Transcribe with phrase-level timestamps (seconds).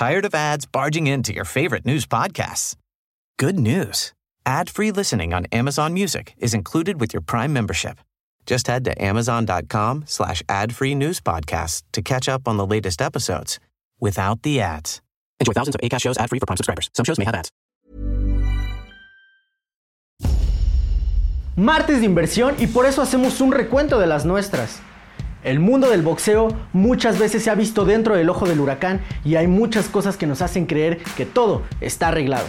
[0.00, 2.74] Tired of ads barging into your favorite news podcasts?
[3.38, 4.14] Good news.
[4.46, 7.98] Ad-free listening on Amazon Music is included with your Prime membership.
[8.46, 13.60] Just head to amazon.com slash ad-free news podcasts to catch up on the latest episodes
[14.00, 15.02] without the ads.
[15.38, 16.88] Enjoy thousands of ACAST shows ad-free for Prime subscribers.
[16.94, 17.50] Some shows may have ads.
[21.56, 24.80] Martes de inversión y por eso hacemos un recuento de las nuestras.
[25.42, 29.36] El mundo del boxeo muchas veces se ha visto dentro del ojo del huracán y
[29.36, 32.44] hay muchas cosas que nos hacen creer que todo está arreglado.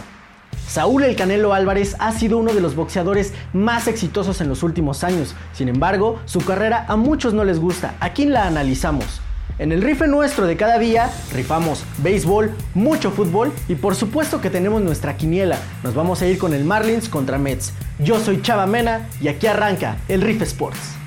[0.67, 5.05] Saúl El Canelo Álvarez ha sido uno de los boxeadores más exitosos en los últimos
[5.05, 5.35] años.
[5.53, 7.95] Sin embargo, su carrera a muchos no les gusta.
[8.01, 9.21] Aquí la analizamos.
[9.57, 14.49] En el rife nuestro de cada día, rifamos béisbol, mucho fútbol y por supuesto que
[14.49, 15.57] tenemos nuestra quiniela.
[15.83, 17.71] Nos vamos a ir con el Marlins contra Mets.
[17.99, 21.00] Yo soy Chava Mena y aquí arranca el Rife Sports.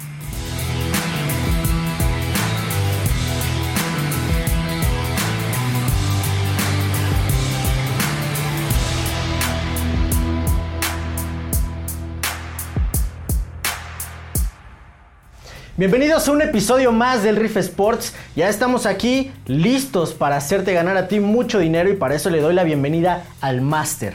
[15.77, 18.15] Bienvenidos a un episodio más del Riff Sports.
[18.37, 22.41] Ya estamos aquí listos para hacerte ganar a ti mucho dinero y para eso le
[22.41, 24.15] doy la bienvenida al Master.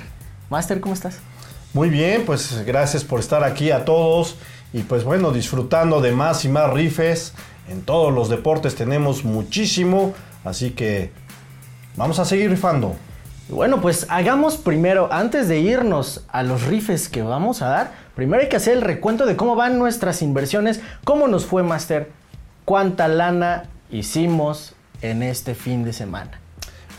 [0.50, 1.20] Master, ¿cómo estás?
[1.74, 4.38] Muy bien, pues gracias por estar aquí a todos
[4.72, 7.34] y pues bueno, disfrutando de más y más rifes.
[7.68, 10.14] En todos los deportes tenemos muchísimo,
[10.46, 11.12] así que
[11.98, 12.96] vamos a seguir rifando.
[13.50, 18.44] Bueno, pues hagamos primero, antes de irnos a los rifes que vamos a dar, primero
[18.44, 22.10] hay que hacer el recuento de cómo van nuestras inversiones, cómo nos fue Master,
[22.66, 26.32] cuánta lana hicimos en este fin de semana.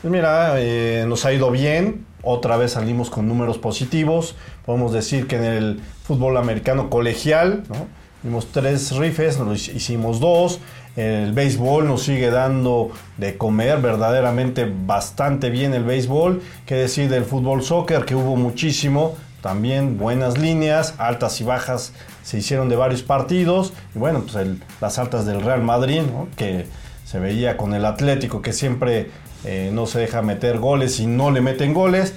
[0.00, 5.26] Pues mira, eh, nos ha ido bien, otra vez salimos con números positivos, podemos decir
[5.26, 7.86] que en el fútbol americano colegial, ¿no?
[8.22, 9.38] Hicimos tres rifes,
[9.74, 10.60] hicimos dos.
[10.96, 16.42] El béisbol nos sigue dando de comer verdaderamente bastante bien el béisbol.
[16.66, 18.04] ¿Qué decir del fútbol soccer?
[18.04, 19.16] Que hubo muchísimo.
[19.42, 23.72] También buenas líneas, altas y bajas se hicieron de varios partidos.
[23.94, 24.46] Y bueno, pues
[24.80, 26.02] las altas del Real Madrid,
[26.36, 26.66] que
[27.04, 29.10] se veía con el Atlético que siempre
[29.44, 32.14] eh, no se deja meter goles y no le meten goles.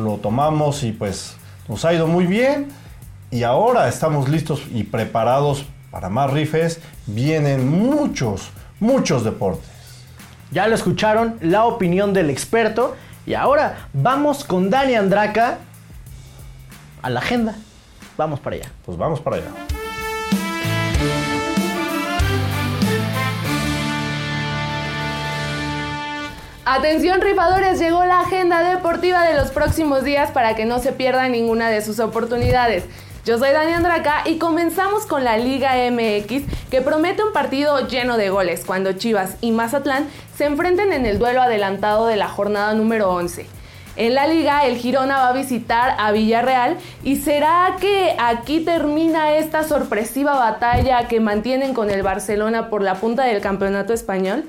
[0.00, 1.36] Lo tomamos y pues
[1.68, 2.68] nos ha ido muy bien
[3.30, 6.80] y ahora estamos listos y preparados para más rifes.
[7.06, 9.68] Vienen muchos, muchos deportes.
[10.50, 12.96] Ya lo escucharon, la opinión del experto.
[13.26, 15.58] Y ahora vamos con Dani Andraca
[17.04, 17.54] a la agenda.
[18.16, 18.72] Vamos para allá.
[18.86, 19.50] Pues vamos para allá.
[26.64, 31.28] Atención rifadores, llegó la agenda deportiva de los próximos días para que no se pierda
[31.28, 32.84] ninguna de sus oportunidades.
[33.26, 38.16] Yo soy Dani Andraca y comenzamos con la Liga MX que promete un partido lleno
[38.16, 42.72] de goles cuando Chivas y Mazatlán se enfrenten en el duelo adelantado de la jornada
[42.72, 43.46] número 11.
[43.96, 49.36] En la liga, el Girona va a visitar a Villarreal y será que aquí termina
[49.36, 54.44] esta sorpresiva batalla que mantienen con el Barcelona por la punta del campeonato español.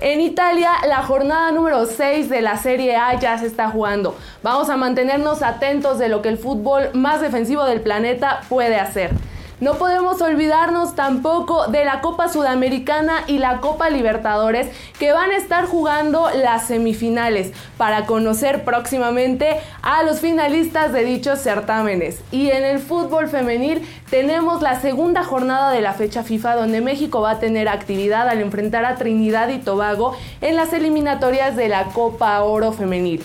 [0.00, 4.16] En Italia, la jornada número 6 de la Serie A ya se está jugando.
[4.42, 9.12] Vamos a mantenernos atentos de lo que el fútbol más defensivo del planeta puede hacer.
[9.60, 14.68] No podemos olvidarnos tampoco de la Copa Sudamericana y la Copa Libertadores
[15.00, 21.40] que van a estar jugando las semifinales para conocer próximamente a los finalistas de dichos
[21.40, 22.20] certámenes.
[22.30, 27.20] Y en el fútbol femenil tenemos la segunda jornada de la fecha FIFA donde México
[27.20, 31.86] va a tener actividad al enfrentar a Trinidad y Tobago en las eliminatorias de la
[31.86, 33.24] Copa Oro Femenil.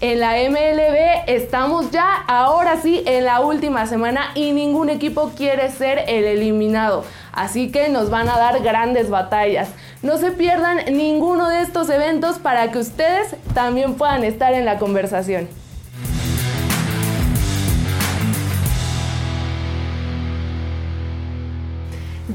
[0.00, 5.72] En la MLB estamos ya ahora sí en la última semana y ningún equipo quiere
[5.72, 7.04] ser el eliminado.
[7.32, 9.70] Así que nos van a dar grandes batallas.
[10.02, 14.78] No se pierdan ninguno de estos eventos para que ustedes también puedan estar en la
[14.78, 15.48] conversación.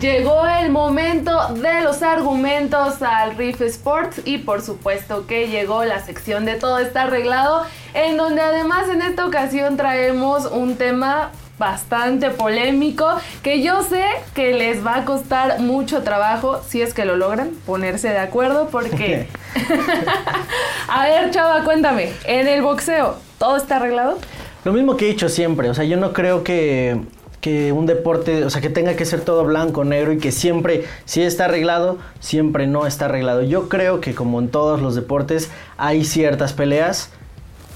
[0.03, 6.03] Llegó el momento de los argumentos al Riff Sports y por supuesto que llegó la
[6.03, 7.63] sección de todo está arreglado
[7.93, 13.07] en donde además en esta ocasión traemos un tema bastante polémico
[13.43, 14.03] que yo sé
[14.35, 18.67] que les va a costar mucho trabajo si es que lo logran ponerse de acuerdo
[18.69, 19.29] porque
[20.89, 24.17] a ver chava cuéntame en el boxeo todo está arreglado
[24.65, 26.99] lo mismo que he dicho siempre o sea yo no creo que
[27.43, 30.85] que un deporte, o sea, que tenga que ser todo blanco, negro y que siempre,
[31.03, 33.41] si está arreglado, siempre no está arreglado.
[33.41, 37.09] Yo creo que como en todos los deportes hay ciertas peleas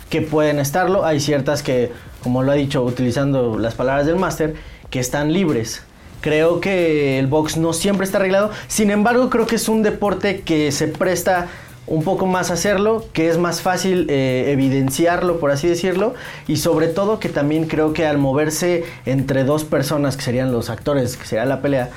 [0.10, 1.92] que pueden estarlo, hay ciertas que,
[2.24, 4.56] como lo ha dicho utilizando las palabras del máster,
[4.90, 5.84] que están libres.
[6.22, 10.44] Creo que el box no siempre está arreglado, sin embargo creo que es un deporte
[10.44, 11.50] que se presta
[11.88, 16.14] un poco más hacerlo, que es más fácil eh, evidenciarlo, por así decirlo,
[16.48, 20.70] y sobre todo que también creo que al moverse entre dos personas, que serían los
[20.70, 21.90] actores, que sería la pelea,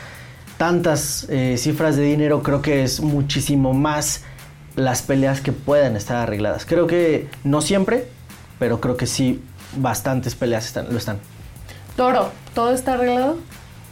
[0.57, 4.23] tantas eh, cifras de dinero, creo que es muchísimo más
[4.77, 6.65] las peleas que puedan estar arregladas.
[6.67, 8.07] Creo que no siempre,
[8.59, 9.43] pero creo que sí,
[9.77, 11.19] bastantes peleas están, lo están.
[11.97, 13.39] Toro, ¿todo está arreglado?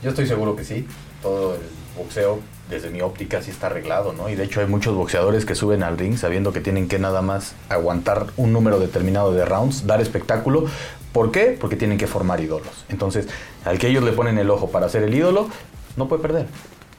[0.03, 0.87] Yo estoy seguro que sí.
[1.23, 1.61] Todo el
[1.97, 4.29] boxeo, desde mi óptica, sí está arreglado, ¿no?
[4.29, 7.23] Y de hecho hay muchos boxeadores que suben al ring sabiendo que tienen que nada
[7.23, 10.67] más aguantar un número determinado de rounds, dar espectáculo.
[11.13, 11.57] ¿Por qué?
[11.59, 12.85] Porque tienen que formar ídolos.
[12.89, 13.29] Entonces,
[13.65, 15.49] al que ellos le ponen el ojo para ser el ídolo,
[15.97, 16.47] no puede perder.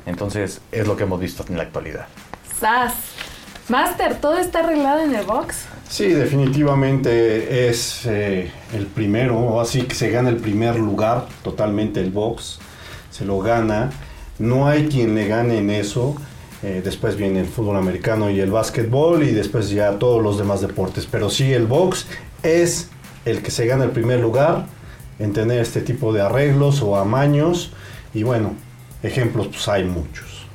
[0.06, 2.08] Entonces, es lo que hemos visto en la actualidad.
[2.60, 2.94] ¡Sas!
[3.70, 5.66] Master, ¿todo está arreglado en el box?
[5.88, 12.10] Sí, definitivamente es eh, el primero, así que se gana el primer lugar totalmente el
[12.10, 12.60] box,
[13.12, 13.92] se lo gana,
[14.40, 16.16] no hay quien le gane en eso,
[16.64, 20.62] eh, después viene el fútbol americano y el básquetbol y después ya todos los demás
[20.62, 22.06] deportes, pero sí el box
[22.44, 22.90] es
[23.26, 24.66] el que se gana el primer lugar
[25.20, 27.72] en tener este tipo de arreglos o amaños
[28.14, 28.56] y bueno,
[29.04, 30.46] ejemplos pues hay muchos.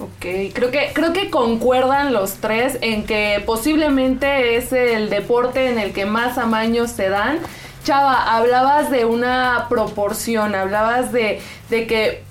[0.00, 5.78] Ok, creo que, creo que concuerdan los tres en que posiblemente es el deporte en
[5.78, 7.40] el que más amaños se dan.
[7.82, 12.27] Chava, hablabas de una proporción, hablabas de, de que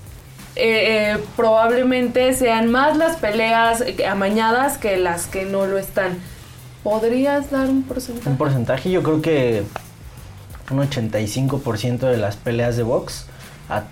[0.58, 6.18] eh, eh, probablemente sean más las peleas amañadas que las que no lo están.
[6.84, 8.30] ¿Podrías dar un porcentaje?
[8.30, 9.64] Un porcentaje, yo creo que
[10.72, 13.26] un 85% de las peleas de box,
[13.70, 13.84] a-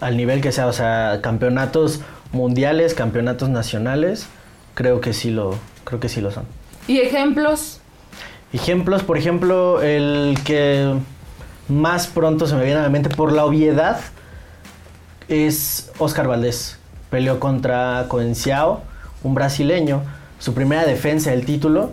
[0.00, 2.00] al nivel que sea, o sea, campeonatos
[2.32, 4.26] mundiales, campeonatos nacionales,
[4.74, 5.54] creo que sí lo,
[5.84, 6.44] creo que sí lo son.
[6.86, 7.80] ¿Y ejemplos?
[8.52, 10.94] Ejemplos, por ejemplo, el que
[11.68, 14.00] más pronto se me viene a la mente por la obviedad
[15.28, 16.78] es Oscar Valdés.
[17.10, 18.82] Peleó contra Coenciao,
[19.22, 20.02] un brasileño,
[20.38, 21.92] su primera defensa del título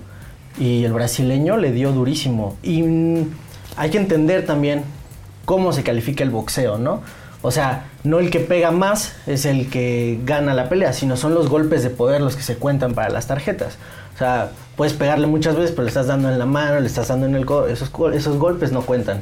[0.59, 2.57] y el brasileño le dio durísimo.
[2.63, 3.29] Y mm,
[3.77, 4.83] hay que entender también
[5.45, 7.01] cómo se califica el boxeo, ¿no?
[7.41, 11.35] O sea, no el que pega más es el que gana la pelea, sino son
[11.35, 13.77] los golpes de poder los que se cuentan para las tarjetas.
[14.15, 17.09] O sea, puedes pegarle muchas veces, pero le estás dando en la mano, le estás
[17.09, 19.21] dando en el co- esos, esos golpes no cuentan.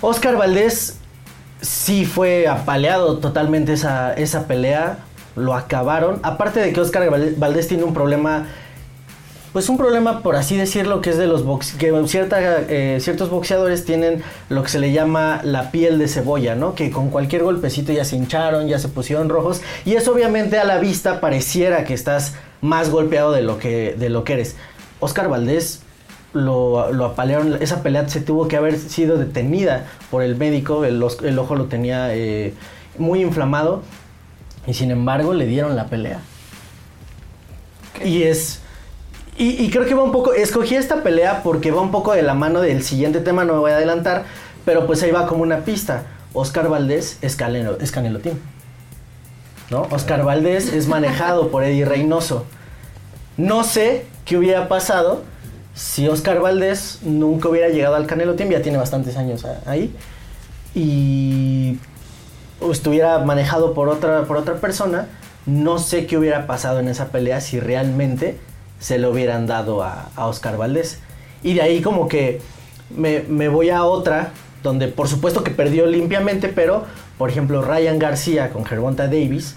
[0.00, 0.98] Oscar Valdés
[1.60, 4.98] sí fue apaleado totalmente esa, esa pelea,
[5.36, 6.18] lo acabaron.
[6.22, 8.46] Aparte de que Oscar Val- Valdés tiene un problema,
[9.52, 13.30] pues un problema por así decirlo, que es de los box que cierta, eh, ciertos
[13.30, 16.74] boxeadores tienen lo que se le llama la piel de cebolla, ¿no?
[16.74, 20.64] Que con cualquier golpecito ya se hincharon, ya se pusieron rojos y eso obviamente a
[20.64, 24.56] la vista pareciera que estás más golpeado de lo que, de lo que eres.
[25.00, 25.80] Oscar Valdés
[26.32, 31.02] lo, lo apalearon, esa pelea se tuvo que haber sido detenida por el médico, el,
[31.02, 32.54] ojo lo tenía eh,
[32.98, 33.82] muy inflamado
[34.66, 36.20] y sin embargo le dieron la pelea.
[38.04, 38.60] Y es...
[39.36, 42.22] Y, y creo que va un poco, escogí esta pelea porque va un poco de
[42.22, 44.24] la mano del siguiente tema, no me voy a adelantar,
[44.64, 46.04] pero pues ahí va como una pista.
[46.32, 48.36] Oscar Valdés es Canelo, es Canelo Team.
[49.70, 49.82] ¿No?
[49.90, 52.44] Oscar Valdés es manejado por Eddie Reynoso.
[53.36, 55.22] No sé qué hubiera pasado
[55.80, 59.94] si Oscar Valdés nunca hubiera llegado al Canelo Team, ya tiene bastantes años a- ahí,
[60.74, 61.78] y
[62.70, 65.06] estuviera manejado por otra, por otra persona,
[65.46, 68.38] no sé qué hubiera pasado en esa pelea si realmente
[68.78, 70.98] se lo hubieran dado a, Oscar Valdés.
[71.42, 72.42] Y de ahí como que
[72.94, 74.32] me, me voy a otra,
[74.62, 76.84] donde por supuesto que perdió limpiamente, pero
[77.16, 79.54] por ejemplo Ryan García con Gervonta Davis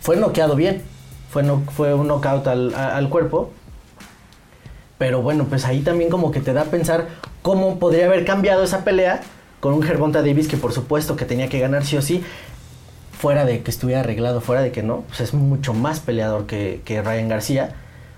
[0.00, 0.82] fue noqueado bien,
[1.30, 1.44] fue,
[1.76, 3.52] fue un knockout al cuerpo.
[4.98, 7.08] Pero bueno, pues ahí también como que te da a pensar
[7.42, 9.20] cómo podría haber cambiado esa pelea
[9.60, 12.22] con un Gervonta Davis que por supuesto que tenía que ganar sí o sí,
[13.18, 16.82] fuera de que estuviera arreglado, fuera de que no, pues es mucho más peleador que,
[16.84, 17.74] que Ryan García.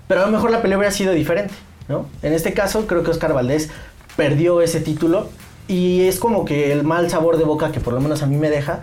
[0.07, 1.53] Pero a lo mejor la pelea hubiera sido diferente,
[1.87, 2.07] ¿no?
[2.21, 3.69] En este caso creo que Oscar Valdés
[4.17, 5.29] perdió ese título
[5.67, 8.37] y es como que el mal sabor de boca que por lo menos a mí
[8.37, 8.81] me deja,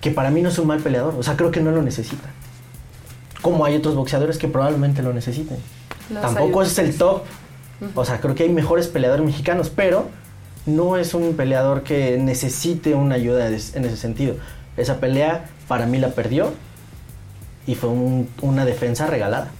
[0.00, 2.28] que para mí no es un mal peleador, o sea, creo que no lo necesita.
[3.40, 5.58] Como hay otros boxeadores que probablemente lo necesiten.
[6.10, 7.22] Los Tampoco es el top.
[7.94, 10.08] O sea, creo que hay mejores peleadores mexicanos, pero
[10.64, 14.36] no es un peleador que necesite una ayuda en ese sentido.
[14.76, 16.52] Esa pelea para mí la perdió
[17.66, 19.50] y fue un- una defensa regalada.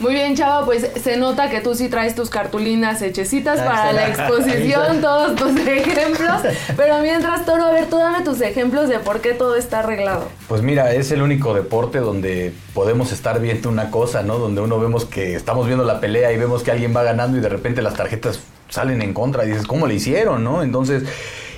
[0.00, 4.08] Muy bien, Chava, pues se nota que tú sí traes tus cartulinas hechecitas para la
[4.08, 6.42] exposición, todos tus ejemplos.
[6.76, 10.28] Pero mientras, Toro, a ver, tú dame tus ejemplos de por qué todo está arreglado.
[10.46, 14.38] Pues mira, es el único deporte donde podemos estar viendo una cosa, ¿no?
[14.38, 17.40] Donde uno vemos que estamos viendo la pelea y vemos que alguien va ganando y
[17.40, 20.62] de repente las tarjetas salen en contra y dices, ¿cómo le hicieron, no?
[20.62, 21.02] Entonces,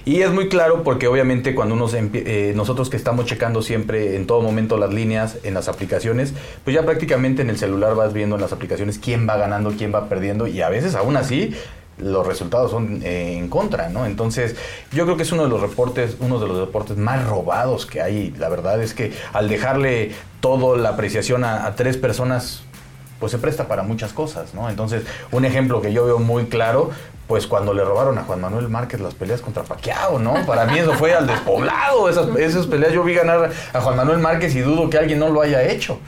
[0.04, 4.16] Y es muy claro porque obviamente cuando uno se eh, nosotros que estamos checando siempre
[4.16, 6.32] en todo momento las líneas en las aplicaciones,
[6.64, 9.94] pues ya prácticamente en el celular vas viendo en las aplicaciones quién va ganando, quién
[9.94, 11.54] va perdiendo y a veces aún así
[11.98, 14.06] los resultados son eh, en contra, ¿no?
[14.06, 14.56] Entonces,
[14.92, 18.00] yo creo que es uno de los reportes, uno de los deportes más robados que
[18.00, 18.34] hay.
[18.38, 22.62] La verdad es que al dejarle toda la apreciación a, a tres personas,
[23.18, 24.70] pues se presta para muchas cosas, ¿no?
[24.70, 26.90] Entonces, un ejemplo que yo veo muy claro,
[27.30, 30.44] pues cuando le robaron a Juan Manuel Márquez las peleas contra Paquiao, ¿no?
[30.46, 34.18] Para mí eso fue al despoblado, esas, esas peleas yo vi ganar a Juan Manuel
[34.18, 36.00] Márquez y dudo que alguien no lo haya hecho.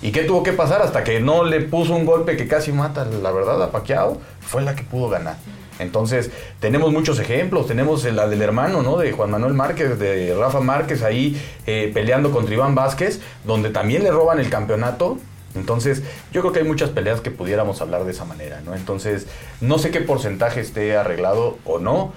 [0.00, 0.80] ¿Y qué tuvo que pasar?
[0.80, 4.62] Hasta que no le puso un golpe que casi mata, la verdad, a Paquiao, fue
[4.62, 5.36] la que pudo ganar.
[5.78, 7.66] Entonces, tenemos muchos ejemplos.
[7.66, 8.96] Tenemos la del hermano, ¿no?
[8.96, 14.04] De Juan Manuel Márquez, de Rafa Márquez ahí eh, peleando contra Iván Vázquez, donde también
[14.04, 15.18] le roban el campeonato.
[15.54, 18.74] Entonces, yo creo que hay muchas peleas que pudiéramos hablar de esa manera, ¿no?
[18.74, 19.26] Entonces,
[19.60, 22.12] no sé qué porcentaje esté arreglado o no,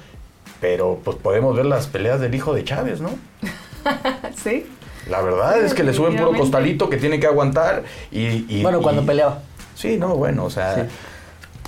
[0.62, 3.10] pero pues podemos ver las peleas del hijo de Chávez, ¿no?
[4.44, 4.66] ¿Sí?
[5.10, 8.46] La verdad es que le suben puro costalito que tiene que aguantar y...
[8.54, 9.42] y- Bueno, cuando y- peleaba.
[9.76, 10.76] Sí, no, bueno, o sea...
[10.76, 10.82] Sí.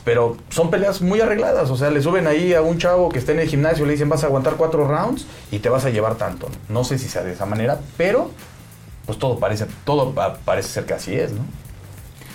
[0.06, 3.34] Pero son peleas muy arregladas, o sea, le suben ahí a un chavo que está
[3.34, 6.16] en el gimnasio, le dicen vas a aguantar cuatro rounds y te vas a llevar
[6.16, 6.48] tanto.
[6.70, 8.32] No sé si sea de esa manera, pero
[9.08, 11.42] pues todo parece, todo pa- parece ser que así es, ¿no?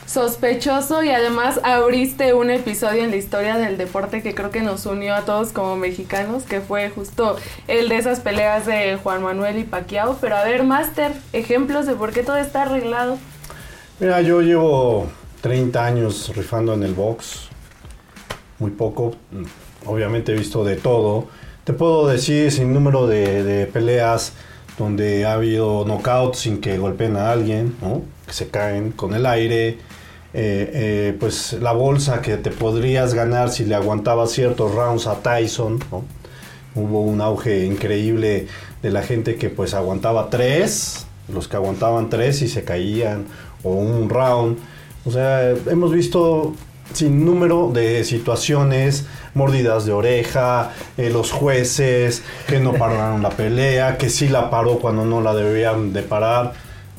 [0.06, 4.84] Sospechoso y además abriste un episodio en la historia del deporte que creo que nos
[4.84, 7.36] unió a todos como mexicanos, que fue justo
[7.68, 10.18] el de esas peleas de Juan Manuel y Paquiao.
[10.20, 13.16] Pero a ver, Master, ejemplos de por qué todo está arreglado.
[14.00, 15.06] Mira, yo llevo
[15.40, 17.48] 30 años rifando en el box.
[18.58, 19.14] Muy poco.
[19.86, 21.28] Obviamente he visto de todo.
[21.64, 24.32] Te puedo decir sin número de, de peleas
[24.82, 27.74] donde ha habido knockouts sin que golpeen a alguien.
[28.26, 29.78] Que se caen con el aire.
[30.34, 35.22] Eh, eh, pues la bolsa que te podrías ganar si le aguantabas ciertos rounds a
[35.22, 35.78] Tyson.
[36.74, 38.46] Hubo un auge increíble
[38.82, 43.26] de la gente que pues aguantaba tres, los que aguantaban tres y se caían,
[43.62, 44.58] o un round.
[45.04, 46.54] O sea, hemos visto
[46.92, 53.98] sin número de situaciones, mordidas de oreja, eh, los jueces que no pararon la pelea,
[53.98, 56.52] que sí la paró cuando no la debían de parar.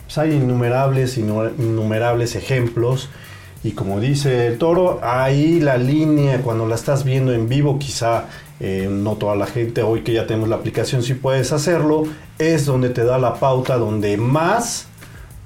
[0.06, 3.10] Pues hay innumerables, innu- innumerables ejemplos.
[3.64, 8.26] Y como dice el toro, ahí la línea, cuando la estás viendo en vivo, quizá
[8.60, 12.04] eh, no toda la gente, hoy que ya tenemos la aplicación, si puedes hacerlo,
[12.40, 14.88] es donde te da la pauta, donde más,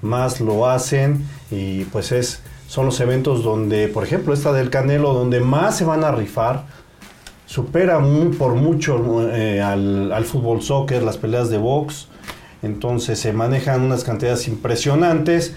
[0.01, 1.23] más lo hacen.
[1.51, 5.85] Y pues es, son los eventos donde, por ejemplo, esta del Canelo, donde más se
[5.85, 6.65] van a rifar.
[7.45, 12.07] Supera mu- por mucho eh, al, al fútbol soccer, las peleas de box.
[12.61, 15.55] Entonces se manejan unas cantidades impresionantes.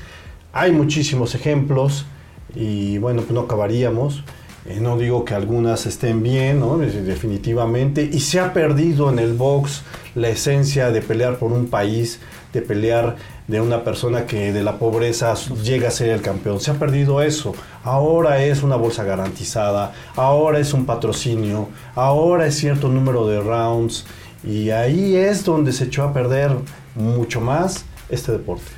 [0.52, 2.06] Hay muchísimos ejemplos
[2.54, 4.22] y bueno, pues no acabaríamos.
[4.66, 6.78] Eh, no digo que algunas estén bien, ¿no?
[6.78, 8.08] Definitivamente.
[8.12, 9.82] Y se ha perdido en el box
[10.14, 12.20] la esencia de pelear por un país,
[12.52, 13.16] de pelear
[13.50, 16.60] de una persona que de la pobreza llega a ser el campeón.
[16.60, 17.52] Se ha perdido eso.
[17.82, 24.06] Ahora es una bolsa garantizada, ahora es un patrocinio, ahora es cierto número de rounds.
[24.44, 26.52] Y ahí es donde se echó a perder
[26.94, 28.70] mucho más este deporte.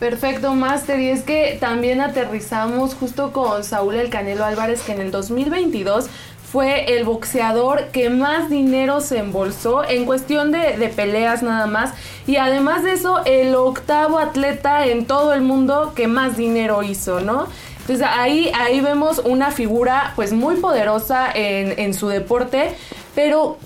[0.00, 0.98] Perfecto, Master.
[0.98, 6.06] Y es que también aterrizamos justo con Saúl El Canelo Álvarez, que en el 2022
[6.50, 11.92] fue el boxeador que más dinero se embolsó en cuestión de, de peleas nada más.
[12.26, 17.20] Y además de eso, el octavo atleta en todo el mundo que más dinero hizo,
[17.20, 17.46] ¿no?
[17.80, 22.74] Entonces ahí, ahí vemos una figura pues muy poderosa en, en su deporte.
[23.14, 23.58] Pero,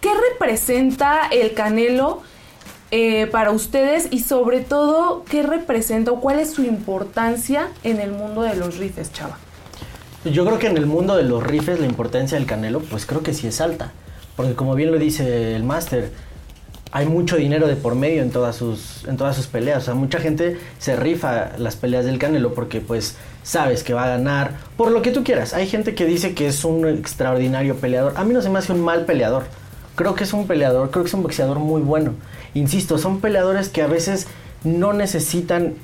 [0.00, 2.22] ¿qué representa el Canelo?
[2.96, 8.12] eh, para ustedes y sobre todo qué representa o cuál es su importancia en el
[8.12, 9.36] mundo de los rifes, chava.
[10.24, 13.22] Yo creo que en el mundo de los rifes la importancia del Canelo, pues creo
[13.22, 13.92] que sí es alta.
[14.36, 16.12] Porque como bien lo dice el máster,
[16.92, 19.82] hay mucho dinero de por medio en todas sus en todas sus peleas.
[19.82, 24.04] O sea, mucha gente se rifa las peleas del Canelo porque pues sabes que va
[24.04, 25.52] a ganar por lo que tú quieras.
[25.52, 28.14] Hay gente que dice que es un extraordinario peleador.
[28.16, 29.44] A mí no se me hace un mal peleador.
[29.94, 32.14] Creo que es un peleador, creo que es un boxeador muy bueno.
[32.54, 34.26] Insisto, son peleadores que a veces
[34.64, 35.74] no necesitan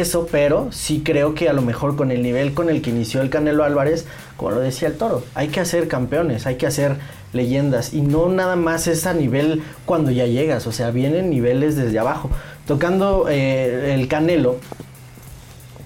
[0.00, 3.20] eso, pero sí creo que a lo mejor con el nivel con el que inició
[3.20, 6.96] el Canelo Álvarez, como lo decía el Toro, hay que hacer campeones, hay que hacer
[7.32, 11.76] leyendas y no nada más es a nivel cuando ya llegas, o sea, vienen niveles
[11.76, 12.30] desde abajo.
[12.66, 14.56] Tocando eh, el Canelo,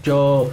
[0.04, 0.50] yo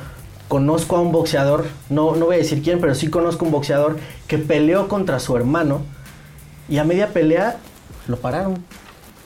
[0.48, 3.98] conozco a un boxeador, no, no voy a decir quién, pero sí conozco un boxeador
[4.28, 5.82] que peleó contra su hermano
[6.70, 7.58] y a media pelea
[8.08, 8.64] lo pararon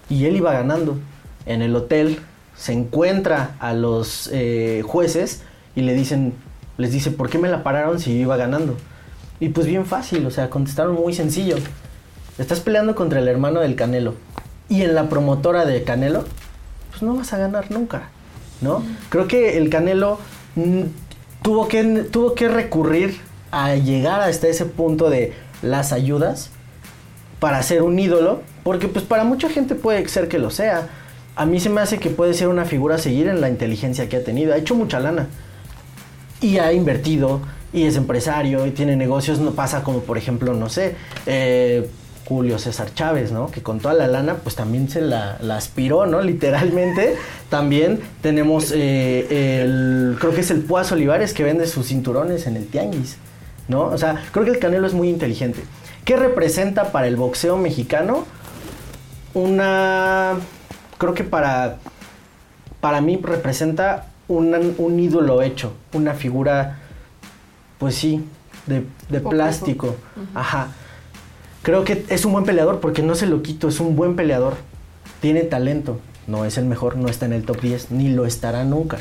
[0.09, 0.97] y él iba ganando.
[1.45, 2.19] En el hotel
[2.59, 5.41] se encuentra a los eh, jueces
[5.75, 6.33] y le dicen,
[6.77, 8.75] les dice, ¿por qué me la pararon si yo iba ganando?
[9.39, 11.55] Y pues bien fácil, o sea, contestaron muy sencillo.
[12.37, 14.15] estás peleando contra el hermano del Canelo
[14.67, 16.25] y en la promotora de Canelo,
[16.89, 18.09] pues no vas a ganar nunca,
[18.59, 18.83] ¿no?
[19.07, 20.19] Creo que el Canelo
[20.55, 20.81] mm,
[21.41, 26.49] tuvo, que, tuvo que recurrir a llegar hasta ese punto de las ayudas
[27.39, 30.89] para ser un ídolo, porque pues para mucha gente puede ser que lo sea.
[31.39, 34.09] A mí se me hace que puede ser una figura a seguir en la inteligencia
[34.09, 34.53] que ha tenido.
[34.53, 35.29] Ha hecho mucha lana.
[36.41, 37.39] Y ha invertido,
[37.71, 39.39] y es empresario, y tiene negocios.
[39.39, 41.89] No pasa como, por ejemplo, no sé, eh,
[42.25, 43.49] Julio César Chávez, ¿no?
[43.51, 46.19] Que con toda la lana, pues también se la, aspiró, ¿no?
[46.33, 47.15] Literalmente.
[47.47, 49.65] También tenemos, eh,
[50.19, 53.15] creo que es el Puaz Olivares que vende sus cinturones en el Tianguis,
[53.69, 53.85] ¿no?
[53.85, 55.61] O sea, creo que el Canelo es muy inteligente.
[56.03, 58.25] ¿Qué representa para el boxeo mexicano?
[59.33, 60.35] Una.
[60.99, 61.77] Creo que para.
[62.79, 65.73] Para mí representa un ídolo hecho.
[65.93, 66.77] Una figura.
[67.79, 68.23] Pues sí.
[68.67, 68.83] De,
[69.19, 69.95] plástico.
[70.35, 70.67] Ajá.
[71.63, 73.67] Creo que es un buen peleador porque no se lo quito.
[73.67, 74.57] Es un buen peleador.
[75.19, 75.99] Tiene talento.
[76.27, 78.99] No es el mejor, no está en el top 10, ni lo estará nunca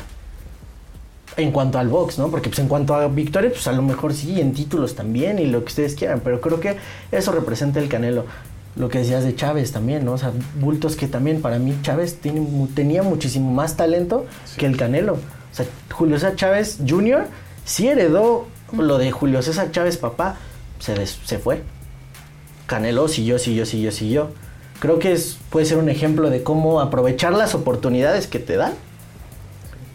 [1.37, 2.29] en cuanto al box, ¿no?
[2.29, 5.45] Porque pues en cuanto a victorias, pues a lo mejor sí, en títulos también y
[5.45, 6.77] lo que ustedes quieran, pero creo que
[7.11, 8.25] eso representa el Canelo.
[8.75, 10.13] Lo que decías de Chávez también, ¿no?
[10.13, 12.45] O sea, bultos que también para mí Chávez tiene,
[12.75, 14.25] tenía muchísimo más talento
[14.57, 15.13] que el Canelo.
[15.13, 17.27] O sea, Julio César Chávez Jr.
[17.65, 20.37] sí heredó lo de Julio César Chávez papá,
[20.79, 21.63] se, se fue.
[22.67, 24.29] Canelo siguió, siguió, siguió, siguió.
[24.79, 28.73] Creo que es, puede ser un ejemplo de cómo aprovechar las oportunidades que te dan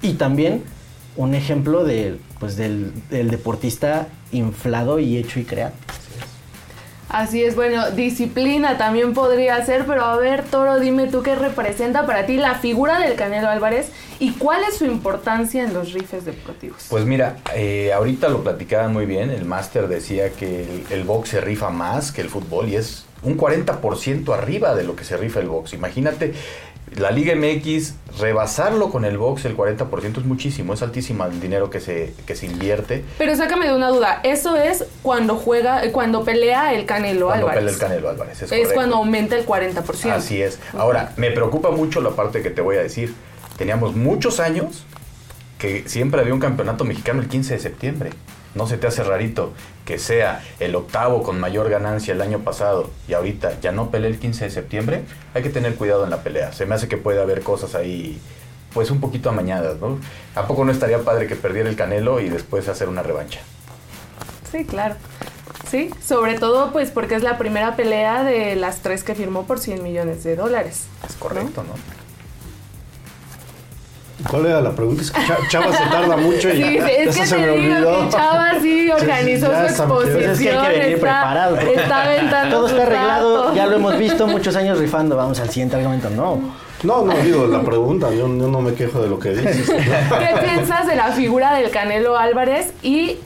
[0.02, 0.62] y también
[1.16, 5.72] un ejemplo de, pues, del, deportista inflado y hecho y creado.
[7.14, 12.06] Así es, bueno, disciplina también podría ser, pero a ver, Toro, dime tú qué representa
[12.06, 16.24] para ti la figura del Canelo Álvarez y cuál es su importancia en los rifes
[16.24, 16.86] deportivos.
[16.90, 21.28] Pues mira, eh, ahorita lo platicaban muy bien, el máster decía que el, el box
[21.28, 25.16] se rifa más que el fútbol y es un 40% arriba de lo que se
[25.16, 25.72] rifa el box.
[25.72, 26.34] Imagínate
[26.96, 31.70] la Liga MX, rebasarlo con el box, el 40% es muchísimo, es altísimo el dinero
[31.70, 33.04] que se, que se invierte.
[33.18, 37.44] Pero sácame de una duda, eso es cuando juega, cuando pelea el Canelo Álvarez.
[37.44, 40.10] Cuando pelea el Canelo Álvarez, es, es cuando aumenta el 40%.
[40.10, 40.58] Así es.
[40.72, 43.14] Ahora, me preocupa mucho la parte que te voy a decir.
[43.56, 44.84] Teníamos muchos años
[45.58, 48.10] que siempre había un campeonato mexicano el 15 de septiembre.
[48.54, 49.52] ¿No se te hace rarito
[49.84, 54.10] que sea el octavo con mayor ganancia el año pasado y ahorita ya no peleé
[54.10, 55.02] el 15 de septiembre?
[55.34, 56.52] Hay que tener cuidado en la pelea.
[56.52, 58.20] Se me hace que puede haber cosas ahí
[58.72, 59.98] pues un poquito amañadas, ¿no?
[60.34, 63.40] ¿A poco no estaría padre que perdiera el Canelo y después hacer una revancha?
[64.50, 64.96] Sí, claro.
[65.68, 69.58] Sí, sobre todo pues porque es la primera pelea de las tres que firmó por
[69.58, 70.86] 100 millones de dólares.
[71.08, 72.03] Es correcto, ¿no?
[74.30, 75.02] ¿Cuál era la pregunta?
[75.02, 78.04] Es que Chava se tarda mucho y sí, es que se me olvidó.
[78.04, 80.30] Que Chava sí organizó su exposición.
[80.30, 81.56] Es que hay que venir está, preparado.
[81.56, 85.16] Está aventando Todo está arreglado, ya lo hemos visto muchos años rifando.
[85.16, 86.10] Vamos al siguiente argumento.
[86.10, 86.64] No.
[86.84, 89.70] No, no digo la pregunta, yo, no me quejo de lo que dices.
[89.70, 93.18] ¿Qué piensas de la figura del Canelo Álvarez y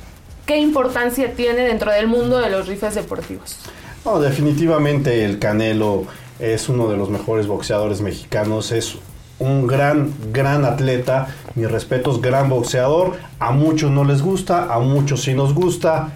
[0.46, 3.58] qué importancia tiene dentro del mundo de los rifes deportivos?
[4.04, 6.04] No, definitivamente el Canelo
[6.38, 8.96] es uno de los mejores boxeadores mexicanos, es
[9.38, 11.28] un gran, gran atleta.
[11.54, 13.16] Mis respetos, gran boxeador.
[13.38, 16.10] A muchos no les gusta, a muchos sí nos gusta.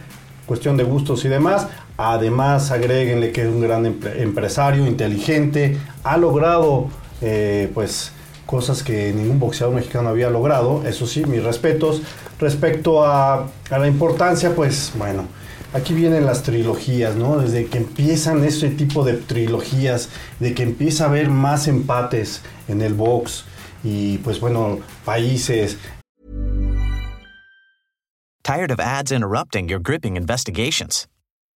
[0.47, 1.69] Cuestión de gustos y demás.
[1.97, 5.79] Además, agréguenle que es un gran empresario, inteligente.
[6.05, 6.89] Ha logrado,
[7.21, 8.13] eh, pues,
[8.47, 10.83] cosas que ningún boxeador mexicano había logrado.
[10.87, 12.03] Eso sí, mis respetos.
[12.39, 15.42] Respecto a, a la importancia, pues, bueno
[15.73, 17.39] aquí vienen las trilogías, ¿no?
[17.39, 20.09] Desde que empiezan este tipo de trilogías,
[20.41, 23.45] de que empieza a haber más empates en el box
[23.83, 25.79] y pues bueno, países.
[28.45, 31.07] Tired of ads interrupting your gripping investigations?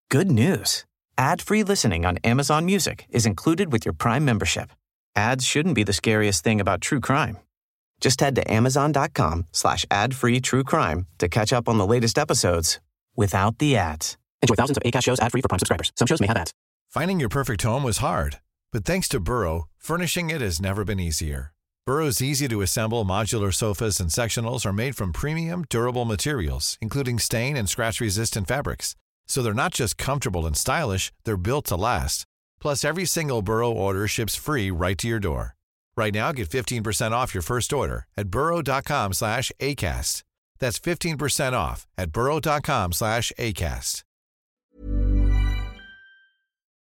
[0.08, 0.84] Good news.
[1.18, 4.70] Ad-free listening on Amazon Music is included with your Prime membership.
[5.16, 7.38] Ads shouldn't be the scariest thing about true crime.
[8.00, 12.78] Just head to amazon.com slash ad-free true crime to catch up on the latest episodes
[13.16, 14.16] without the ads.
[14.42, 15.92] Enjoy thousands of ACAST shows ad-free for Prime subscribers.
[15.96, 16.52] Some shows may have ads.
[16.88, 18.40] Finding your perfect home was hard,
[18.72, 21.52] but thanks to Burrow, furnishing it has never been easier.
[21.86, 27.68] Burrow's easy-to-assemble modular sofas and sectionals are made from premium, durable materials, including stain and
[27.68, 28.96] scratch-resistant fabrics.
[29.28, 32.24] So they're not just comfortable and stylish, they're built to last.
[32.60, 35.54] Plus, every single Burrow order ships free right to your door.
[35.96, 40.22] Right now, get 15% off your first order at burrow.com slash ACAST.
[40.58, 44.06] That's 15% off at burrow.com slash ACAST.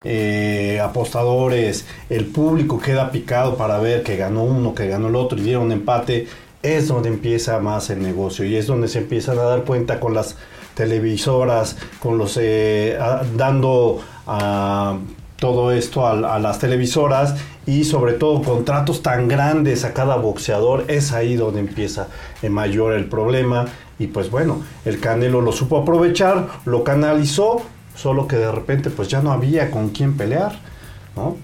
[0.06, 5.38] Eh, apostadores, el público queda picado para ver que ganó uno, que ganó el otro
[5.38, 6.28] y dieron empate.
[6.62, 10.14] Es donde empieza más el negocio y es donde se empiezan a dar cuenta con
[10.14, 10.36] las
[10.74, 12.98] televisoras, con los eh,
[13.34, 14.98] dando a
[15.38, 17.34] todo esto a, las televisoras
[17.66, 22.08] y sobre todo contratos tan grandes a cada boxeador, es ahí donde empieza
[22.42, 23.66] en mayor el problema.
[23.98, 27.62] Y pues bueno, el Canelo lo supo aprovechar, lo canalizó,
[27.94, 30.58] solo que de repente pues ya no había con quién pelear,
[31.16, 31.36] ¿no?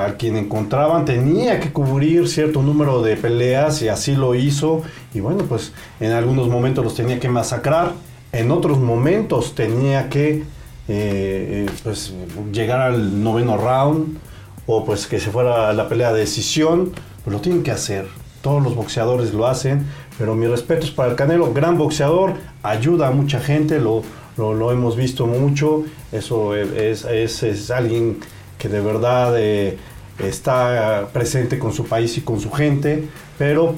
[0.00, 4.82] a quien encontraban tenía que cubrir cierto número de peleas y así lo hizo
[5.14, 7.92] y bueno pues en algunos momentos los tenía que masacrar
[8.32, 10.42] en otros momentos tenía que
[10.90, 12.12] eh, eh, pues
[12.52, 14.18] llegar al noveno round
[14.66, 16.92] o pues que se fuera la pelea de decisión
[17.24, 18.06] pues lo tienen que hacer
[18.42, 19.86] todos los boxeadores lo hacen
[20.18, 24.02] pero mi respeto es para el Canelo gran boxeador ayuda a mucha gente lo,
[24.36, 28.18] lo, hemos visto mucho eso es, es, es alguien
[28.60, 29.78] que de verdad eh,
[30.18, 33.74] está presente con su país y con su gente, pero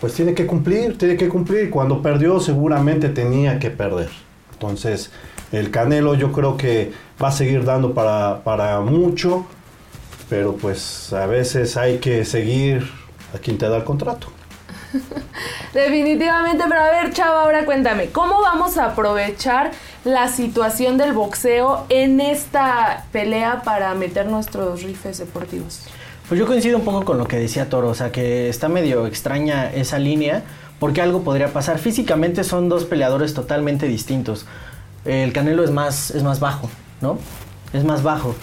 [0.00, 1.70] pues tiene que cumplir, tiene que cumplir.
[1.70, 4.10] Cuando perdió seguramente tenía que perder.
[4.52, 5.10] Entonces
[5.54, 9.46] el Canelo yo creo que va a seguir dando para, para mucho,
[10.28, 12.90] pero pues a veces hay que seguir
[13.34, 14.28] a quien te da el contrato.
[15.74, 19.72] Definitivamente, pero a ver, Chava, ahora cuéntame, ¿cómo vamos a aprovechar
[20.04, 25.82] la situación del boxeo en esta pelea para meter nuestros rifles deportivos?
[26.28, 29.06] Pues yo coincido un poco con lo que decía Toro, o sea que está medio
[29.06, 30.42] extraña esa línea,
[30.78, 31.78] porque algo podría pasar.
[31.78, 34.46] Físicamente son dos peleadores totalmente distintos.
[35.04, 37.18] El Canelo es más, es más bajo, ¿no?
[37.72, 38.34] Es más bajo.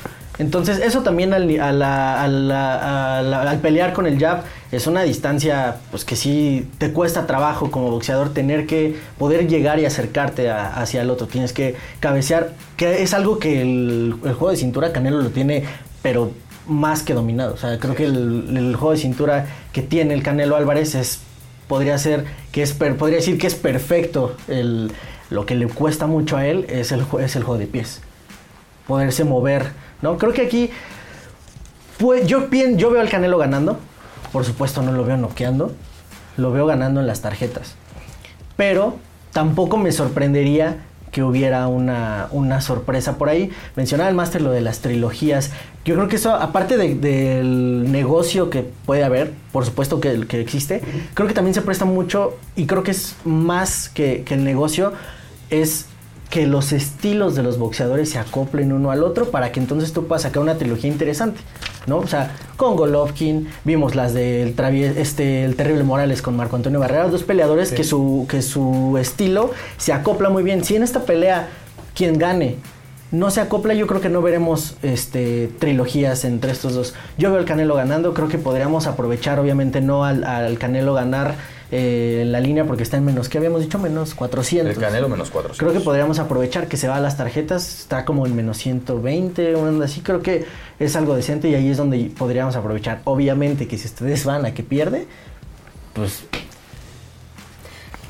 [0.41, 6.67] Entonces, eso también al, al, pelear con el jab es una distancia pues que sí
[6.80, 11.28] te cuesta trabajo como boxeador tener que poder llegar y acercarte hacia el otro.
[11.28, 15.63] Tienes que cabecear, que es algo que el, juego de cintura Canelo lo tiene,
[16.02, 16.32] pero
[16.65, 17.54] más que dominado.
[17.54, 21.19] O sea, creo que el, juego de cintura que tiene el Canelo Álvarez es
[21.67, 24.36] podría ser que es podría decir que es perfecto.
[25.31, 28.01] Lo que le cuesta mucho a él es el, es el juego de pies.
[28.85, 30.17] Poderse mover ¿no?
[30.17, 30.69] Creo que aquí,
[31.97, 33.79] pues yo, yo veo al Canelo ganando,
[34.31, 35.73] por supuesto no lo veo noqueando,
[36.37, 37.75] lo veo ganando en las tarjetas,
[38.57, 38.97] pero
[39.31, 40.77] tampoco me sorprendería
[41.11, 43.51] que hubiera una, sorpresa por ahí.
[43.75, 45.51] Mencionaba el máster lo de las trilogías.
[45.83, 50.81] Yo creo que eso, aparte del negocio que puede haber, por supuesto que, que, existe,
[51.13, 54.93] creo que también se presta mucho y creo que es más que, que el negocio,
[55.51, 55.85] es
[56.31, 60.07] que los estilos de los boxeadores se acoplen uno al otro para que entonces tú
[60.07, 61.41] puedas sacar una trilogía interesante,
[61.87, 61.97] ¿no?
[61.97, 64.55] O sea, con Golovkin, vimos las del
[64.97, 69.51] este, el Terrible Morales con Marco Antonio Barrera, dos peleadores que, su, que su estilo
[69.77, 70.63] se acopla muy bien.
[70.63, 71.49] Si en esta pelea
[71.93, 72.55] quien gane
[73.11, 76.93] no se acopla, yo creo que no veremos este, trilogías entre estos dos.
[77.17, 81.35] Yo veo al Canelo ganando, creo que podríamos aprovechar, obviamente no al, al Canelo ganar
[81.73, 83.79] eh, la línea porque está en menos, ¿qué habíamos dicho?
[83.79, 84.75] Menos 400.
[84.75, 85.57] El Canelo menos 400.
[85.57, 89.55] Creo que podríamos aprovechar que se va a las tarjetas, está como en menos 120,
[89.55, 90.45] onda así, creo que
[90.79, 92.99] es algo decente y ahí es donde podríamos aprovechar.
[93.05, 95.07] Obviamente que si ustedes van a que pierde,
[95.93, 96.25] pues...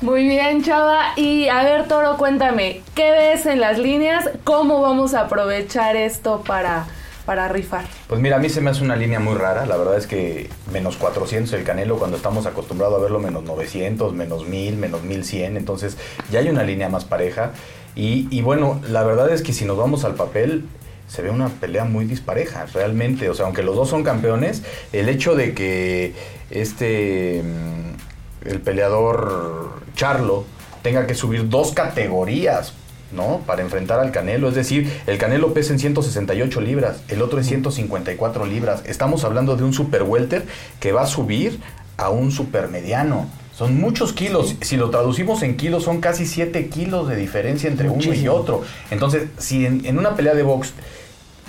[0.00, 1.12] Muy bien, Chava.
[1.14, 4.28] Y a ver, Toro, cuéntame, ¿qué ves en las líneas?
[4.42, 6.86] ¿Cómo vamos a aprovechar esto para
[7.24, 7.84] para rifar?
[8.08, 9.66] Pues mira, a mí se me hace una línea muy rara.
[9.66, 14.12] La verdad es que menos 400 el Canelo cuando estamos acostumbrados a verlo menos 900,
[14.14, 15.56] menos 1000, menos 1100.
[15.56, 15.96] Entonces
[16.30, 17.52] ya hay una línea más pareja.
[17.94, 20.64] Y, bueno, la verdad es que si nos vamos al papel,
[21.08, 23.28] se ve una pelea muy dispareja, realmente.
[23.28, 26.14] O sea, aunque los dos son campeones, el hecho de que
[26.50, 30.44] este, mm, el peleador Charlo
[30.82, 32.72] tenga que subir dos categorías
[33.12, 33.40] ¿no?
[33.46, 34.48] Para enfrentar al Canelo.
[34.48, 38.82] Es decir, el Canelo pesa en 168 libras, el otro es 154 libras.
[38.86, 40.44] Estamos hablando de un super welter
[40.80, 41.60] que va a subir
[41.96, 43.28] a un super mediano.
[43.54, 44.56] Son muchos kilos.
[44.62, 48.62] Si lo traducimos en kilos, son casi 7 kilos de diferencia entre uno y otro.
[48.90, 50.72] Entonces, si en, en una pelea de box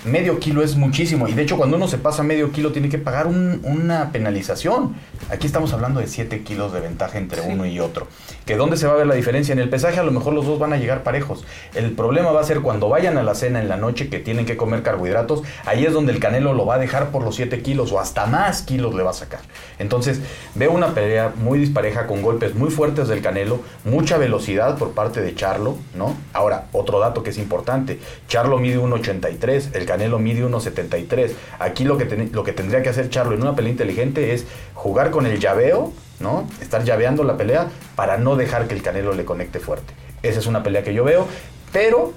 [0.04, 1.28] medio kilo es muchísimo.
[1.28, 4.94] Y de hecho, cuando uno se pasa medio kilo, tiene que pagar una penalización.
[5.30, 8.06] Aquí estamos hablando de 7 kilos de ventaja entre uno y otro.
[8.44, 9.52] ¿Que dónde se va a ver la diferencia?
[9.52, 11.44] En el pesaje a lo mejor los dos van a llegar parejos.
[11.74, 14.44] El problema va a ser cuando vayan a la cena en la noche que tienen
[14.44, 15.42] que comer carbohidratos.
[15.64, 18.26] Ahí es donde el canelo lo va a dejar por los 7 kilos o hasta
[18.26, 19.40] más kilos le va a sacar.
[19.78, 20.20] Entonces,
[20.54, 25.20] veo una pelea muy dispareja con golpes muy fuertes del canelo, mucha velocidad por parte
[25.20, 26.14] de Charlo, ¿no?
[26.32, 27.98] Ahora, otro dato que es importante.
[28.28, 31.30] Charlo mide 1.83, el Canelo mide 1.73.
[31.60, 35.12] Aquí lo que, lo que tendría que hacer Charlo en una pelea inteligente es jugar
[35.12, 36.48] con el llaveo, ¿no?
[36.60, 39.94] Estar llaveando la pelea para no dejar que el Canelo le conecte fuerte.
[40.24, 41.28] Esa es una pelea que yo veo,
[41.72, 42.12] pero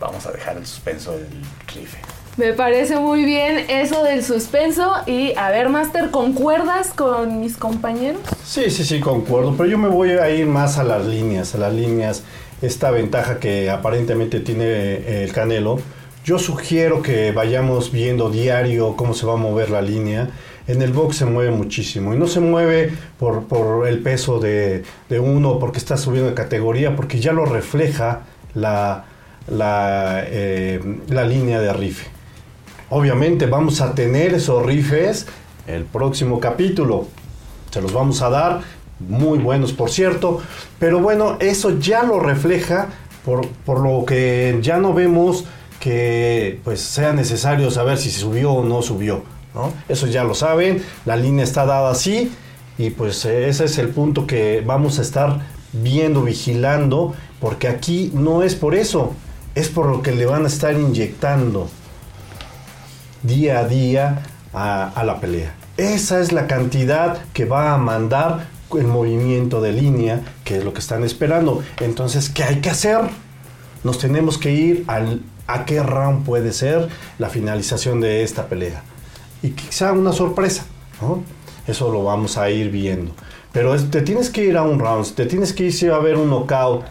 [0.00, 1.28] vamos a dejar el suspenso del
[1.74, 1.98] rife.
[2.38, 4.94] Me parece muy bien eso del suspenso.
[5.04, 8.22] Y a ver, Master, ¿concuerdas con mis compañeros?
[8.42, 9.54] Sí, sí, sí, concuerdo.
[9.58, 12.22] Pero yo me voy a ir más a las líneas, a las líneas.
[12.62, 15.78] Esta ventaja que aparentemente tiene el Canelo
[16.24, 20.30] Yo sugiero que vayamos viendo diario cómo se va a mover la línea.
[20.66, 24.84] En el box se mueve muchísimo y no se mueve por, por el peso de,
[25.10, 28.22] uno, porque está subiendo de categoría, porque ya lo refleja
[28.54, 29.04] la,
[29.48, 32.06] la, eh, la línea de rife.
[32.88, 35.26] Obviamente vamos a tener esos rifes
[35.66, 37.06] el próximo capítulo.
[37.70, 38.60] Se los vamos a dar,
[38.98, 40.40] muy buenos por cierto,
[40.78, 42.88] pero bueno, eso ya lo refleja
[43.26, 45.44] por, por lo que ya no vemos
[45.84, 49.22] que pues sea necesario saber si subió o no subió.
[49.54, 49.70] ¿no?
[49.86, 52.32] Eso ya lo saben, la línea está dada así
[52.78, 55.40] y pues ese es el punto que vamos a estar
[55.74, 59.12] viendo, vigilando, porque aquí no es por eso,
[59.54, 61.68] es por lo que le van a estar inyectando
[63.22, 64.22] día a día
[64.54, 65.54] a, a la pelea.
[65.76, 70.72] Esa es la cantidad que va a mandar el movimiento de línea, que es lo
[70.72, 71.62] que están esperando.
[71.80, 73.00] Entonces, ¿qué hay que hacer?
[73.82, 78.82] Nos tenemos que ir al, a qué round puede ser la finalización de esta pelea.
[79.42, 80.64] Y quizá una sorpresa,
[81.00, 81.22] ¿no?
[81.66, 83.12] Eso lo vamos a ir viendo.
[83.52, 86.28] Pero te tienes que ir a un round, te tienes que ir a haber un
[86.28, 86.84] knockout.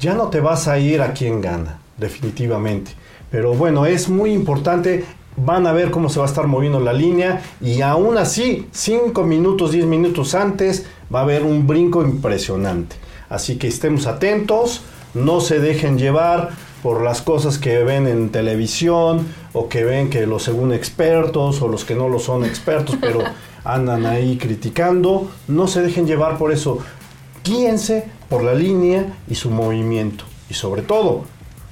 [0.00, 2.92] Ya no te vas a ir a quien gana, definitivamente.
[3.30, 5.04] Pero bueno, es muy importante.
[5.36, 7.42] Van a ver cómo se va a estar moviendo la línea.
[7.60, 12.96] Y aún así, 5 minutos, 10 minutos antes, va a haber un brinco impresionante.
[13.28, 14.82] Así que estemos atentos.
[15.14, 16.50] No se dejen llevar
[16.82, 21.68] por las cosas que ven en televisión o que ven que los según expertos o
[21.68, 23.20] los que no lo son expertos, pero
[23.64, 25.30] andan ahí criticando.
[25.48, 26.78] No se dejen llevar por eso.
[27.44, 30.24] Guíense por la línea y su movimiento.
[30.48, 31.24] Y sobre todo,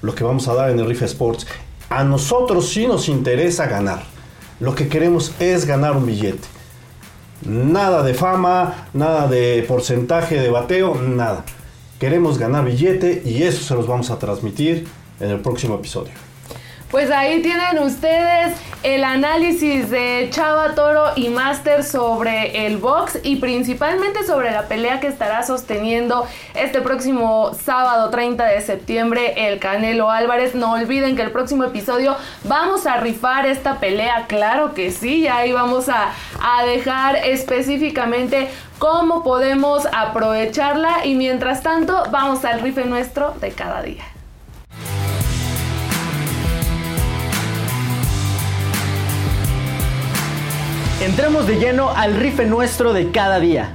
[0.02, 1.46] lo que vamos a dar en el Riff Sports.
[1.90, 4.02] A nosotros sí nos interesa ganar.
[4.60, 6.46] Lo que queremos es ganar un billete.
[7.42, 11.44] Nada de fama, nada de porcentaje de bateo, nada.
[11.98, 14.86] Queremos ganar billete y eso se los vamos a transmitir
[15.18, 16.27] en el próximo episodio.
[16.90, 23.36] Pues ahí tienen ustedes el análisis de Chava Toro y Master sobre el box y
[23.36, 30.10] principalmente sobre la pelea que estará sosteniendo este próximo sábado 30 de septiembre el Canelo
[30.10, 30.54] Álvarez.
[30.54, 35.28] No olviden que el próximo episodio vamos a rifar esta pelea, claro que sí, y
[35.28, 38.48] ahí vamos a, a dejar específicamente
[38.78, 44.04] cómo podemos aprovecharla y mientras tanto vamos al rife nuestro de cada día.
[51.00, 53.72] Entremos de lleno al rife nuestro de cada día.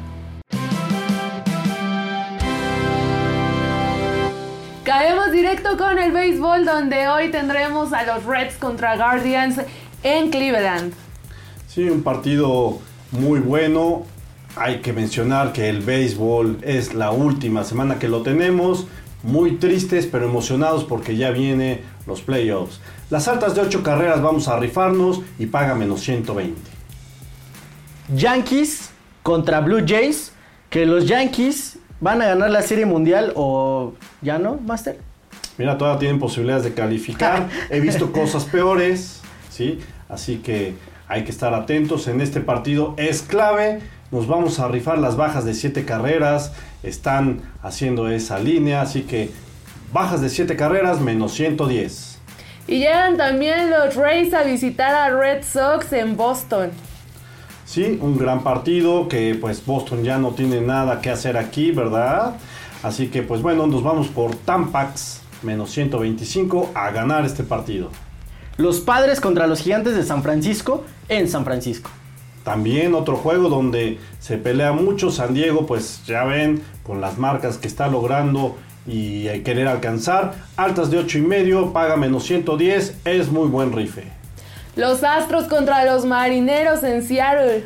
[4.83, 9.61] Caemos directo con el béisbol donde hoy tendremos a los Reds contra Guardians
[10.03, 10.93] en Cleveland.
[11.69, 12.79] Sí, un partido
[13.11, 14.03] muy bueno.
[14.57, 18.85] Hay que mencionar que el béisbol es la última semana que lo tenemos.
[19.23, 22.81] Muy tristes pero emocionados porque ya viene los playoffs.
[23.09, 26.72] Las altas de 8 carreras vamos a rifarnos y paga menos 120.
[28.13, 30.31] Yankees contra Blue Jays.
[30.69, 34.99] Que los Yankees van a ganar la serie mundial o ya no, Master.
[35.57, 37.47] Mira, todavía tienen posibilidades de calificar.
[37.69, 39.79] He visto cosas peores, ¿sí?
[40.09, 40.73] Así que
[41.07, 42.07] hay que estar atentos.
[42.07, 43.81] En este partido es clave.
[44.11, 46.53] Nos vamos a rifar las bajas de 7 carreras.
[46.81, 48.81] Están haciendo esa línea.
[48.81, 49.29] Así que
[49.91, 52.19] bajas de 7 carreras menos 110.
[52.67, 56.71] Y llegan también los Rays a visitar a Red Sox en Boston.
[57.73, 62.35] Sí, un gran partido que pues Boston ya no tiene nada que hacer aquí, ¿verdad?
[62.83, 67.89] Así que pues bueno, nos vamos por Tampax menos 125 a ganar este partido.
[68.57, 71.89] Los padres contra los gigantes de San Francisco en San Francisco.
[72.43, 75.09] También otro juego donde se pelea mucho.
[75.09, 78.55] San Diego, pues ya ven, con las marcas que está logrando
[78.85, 80.35] y eh, querer alcanzar.
[80.57, 84.22] Altas de 8 y medio, paga menos 110, es muy buen rife.
[84.75, 87.63] Los Astros contra los Marineros en Seattle.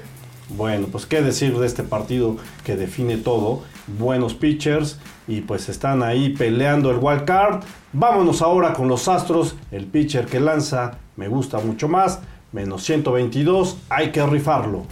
[0.50, 3.62] Bueno, pues qué decir de este partido que define todo.
[3.98, 7.64] Buenos pitchers y pues están ahí peleando el wild card.
[7.94, 9.56] Vámonos ahora con los Astros.
[9.72, 12.20] El pitcher que lanza me gusta mucho más.
[12.52, 14.84] Menos 122, hay que rifarlo.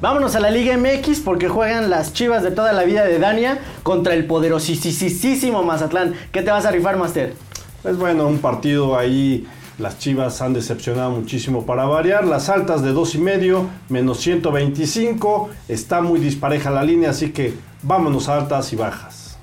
[0.00, 3.58] Vámonos a la Liga MX porque juegan las chivas de toda la vida de Dania
[3.82, 6.14] contra el poderosísimo Mazatlán.
[6.32, 7.34] ¿Qué te vas a rifar, Master?
[7.82, 9.46] Pues bueno, un partido ahí.
[9.78, 12.24] Las Chivas han decepcionado muchísimo para variar.
[12.24, 15.50] Las altas de dos y medio, menos 125.
[15.68, 19.36] Está muy dispareja la línea, así que vámonos a altas y bajas.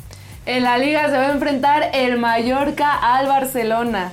[0.48, 4.12] En la liga se va a enfrentar el Mallorca al Barcelona.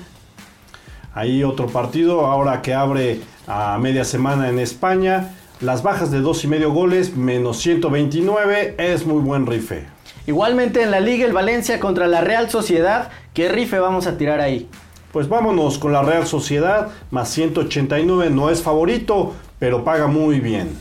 [1.15, 5.31] Ahí otro partido, ahora que abre a media semana en España.
[5.61, 9.87] Las bajas de dos y medio goles, menos 129, es muy buen rife.
[10.27, 13.11] Igualmente en la liga el Valencia contra la Real Sociedad.
[13.35, 14.69] ¿Qué rife vamos a tirar ahí?
[15.13, 20.77] Pues vámonos con la Real Sociedad, más 189, no es favorito, pero paga muy bien.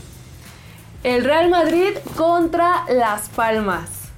[1.04, 4.10] El Real Madrid contra Las Palmas.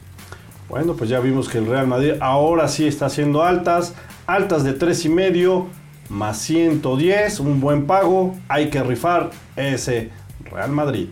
[0.70, 3.94] Bueno, pues ya vimos que el Real Madrid ahora sí está haciendo altas,
[4.26, 5.66] altas de 3 y medio,
[6.08, 10.10] más 110, un buen pago, hay que rifar ese
[10.50, 11.08] Real Madrid.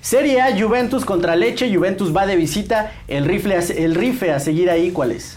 [0.00, 4.38] Serie A, Juventus contra Leche, Juventus va de visita, el rifle, a- el rife a
[4.40, 5.36] seguir ahí, ¿cuál es?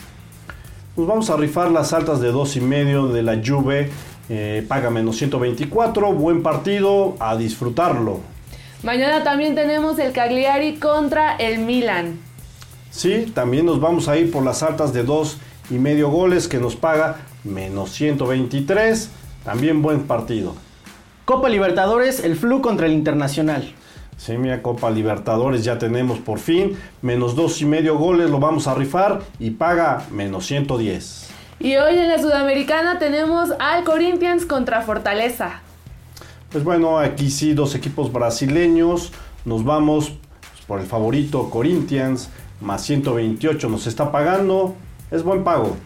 [0.96, 3.90] Pues vamos a rifar las altas de 2 y medio de la Juve,
[4.30, 8.20] eh, paga menos 124, buen partido, a disfrutarlo.
[8.84, 12.20] Mañana también tenemos el Cagliari contra el Milan.
[12.92, 15.38] Sí, también nos vamos a ir por las altas de 2
[15.70, 19.10] y medio goles que nos paga menos 123,
[19.44, 20.56] también buen partido.
[21.26, 23.74] Copa Libertadores, el Flu contra el Internacional.
[24.18, 26.78] Sí, mira, Copa Libertadores ya tenemos por fin.
[27.02, 31.30] Menos dos y medio goles lo vamos a rifar y paga menos 110.
[31.60, 35.62] Y hoy en la Sudamericana tenemos al Corinthians contra Fortaleza.
[36.52, 39.12] Pues bueno, aquí sí, dos equipos brasileños.
[39.46, 42.30] Nos vamos pues, por el favorito Corinthians.
[42.62, 44.76] Más 128 nos está pagando.
[45.12, 45.78] Es buen pago.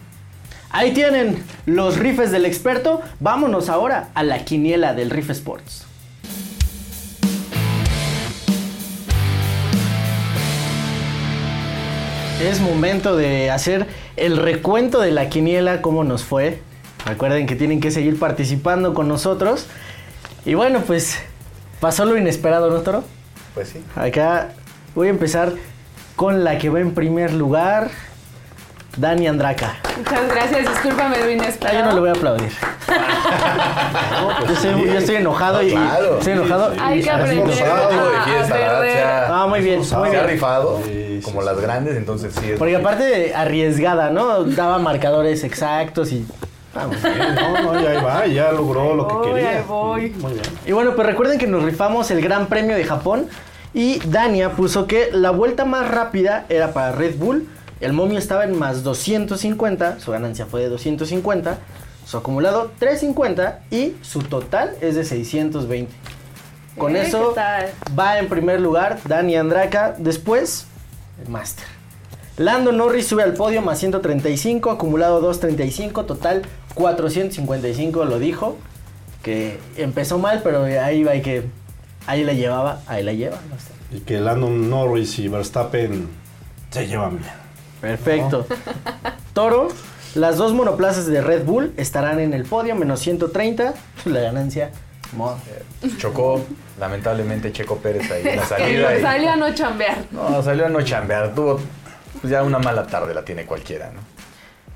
[0.76, 3.00] Ahí tienen los rifes del experto.
[3.18, 5.86] Vámonos ahora a la quiniela del Riff Sports.
[12.42, 13.86] Es momento de hacer
[14.18, 16.60] el recuento de la quiniela, cómo nos fue.
[17.06, 19.68] Recuerden que tienen que seguir participando con nosotros.
[20.44, 21.16] Y bueno, pues
[21.80, 23.02] pasó lo inesperado, ¿no, Toro?
[23.54, 23.82] Pues sí.
[23.94, 24.50] Acá
[24.94, 25.54] voy a empezar
[26.16, 27.90] con la que va en primer lugar,
[28.96, 29.76] Dani Andraca.
[29.98, 31.78] Muchas gracias, discúlpame lo Ah, inesperado.
[31.78, 32.50] yo no le voy a aplaudir.
[34.46, 36.18] yo, estoy, yo estoy enojado y claro.
[36.18, 36.72] estoy enojado.
[36.80, 38.48] Hay y- que aprender a- ¿verdad?
[38.48, 38.92] perder.
[38.92, 40.26] Se ha- Ah, muy bien, muy se ha bien.
[40.26, 41.46] rifado Sí, sí, como sí.
[41.46, 42.58] las grandes, entonces sí es.
[42.58, 44.44] Porque aparte arriesgada, ¿no?
[44.44, 46.26] Daba marcadores exactos y...
[46.74, 47.34] ah, muy bien.
[47.34, 49.50] No, no, ya ahí va, ya logró lo que voy, quería.
[49.58, 50.10] ahí voy.
[50.10, 50.44] Muy bien.
[50.64, 53.28] Y bueno, pues recuerden que nos rifamos el Gran Premio de Japón
[53.74, 57.46] y Dania puso que la vuelta más rápida era para Red Bull.
[57.80, 61.58] El momio estaba en más 250, su ganancia fue de 250,
[62.06, 65.92] su acumulado 350 y su total es de 620.
[66.78, 67.34] Con Eh, eso
[67.98, 70.66] va en primer lugar Dani Andraka, después
[71.22, 71.66] el Master.
[72.38, 76.42] Lando Norris sube al podio más 135, acumulado 235, total
[76.74, 78.56] 455, lo dijo.
[79.22, 81.44] Que empezó mal, pero ahí va y que
[82.06, 83.38] ahí la llevaba, ahí la lleva.
[83.50, 83.96] no sé.
[83.96, 86.08] Y que Landon Norris y Verstappen
[86.70, 87.45] se llevan bien.
[87.86, 88.46] Perfecto.
[89.32, 89.68] Toro,
[90.14, 93.74] las dos monoplazas de Red Bull estarán en el podio, menos 130,
[94.06, 94.70] la ganancia.
[95.98, 96.44] Chocó,
[96.80, 98.98] lamentablemente, Checo Pérez ahí en la salida.
[98.98, 99.98] y- salió a no chambear.
[100.10, 101.34] No, salió a no chambear.
[101.34, 101.60] Tuvo
[102.20, 104.00] pues ya una mala tarde, la tiene cualquiera, ¿no?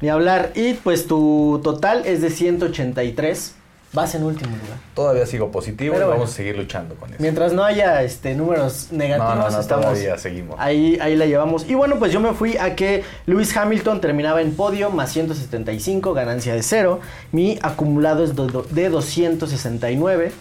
[0.01, 0.53] Ni hablar.
[0.55, 3.55] Y pues tu total es de 183.
[3.93, 4.79] Vas en último lugar.
[4.95, 6.21] Todavía sigo positivo Pero y bueno.
[6.21, 7.19] vamos a seguir luchando con eso.
[7.19, 10.55] Mientras no haya este, números negativos, No, no, no, estamos todavía seguimos.
[10.61, 11.69] Ahí, ahí la llevamos.
[11.69, 16.15] Y bueno, pues yo me fui a que Lewis Hamilton terminaba en podio más 175,
[16.15, 17.01] ganancia de cero.
[17.33, 20.33] Mi acumulado es de 269.